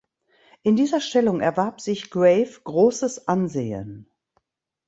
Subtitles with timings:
[0.63, 4.09] In dieser Stellung erwarb sich Grave großes Ansehen.